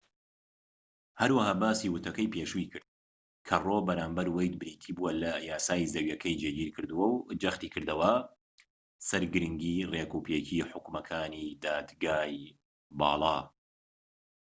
[1.21, 2.87] هەروەها باسی وتەکەی پێشووی کرد
[3.47, 8.13] کە ڕۆو بەرامبەر وەید بریتی بووە لە یاسای زەویەکەی جێگیر کردووە و جەختی کردەوە
[9.07, 12.35] سەر گرنگیی ڕێکوپێکیی حوکمەکانی دادگای
[12.99, 13.37] باڵا